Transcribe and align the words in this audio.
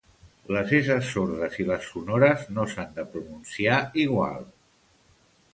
Les 0.55 0.71
esses 0.77 1.09
sordes 1.17 1.59
i 1.63 1.67
les 1.67 1.85
sonores 1.91 2.47
no 2.55 2.65
s'han 2.73 2.97
de 2.97 3.07
pronunciar 3.13 3.79
igual 4.07 4.45